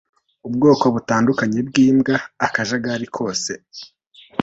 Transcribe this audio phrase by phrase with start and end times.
[0.47, 2.15] ubwoko butandukanye bw'imbwa;
[2.45, 3.51] akajagari kose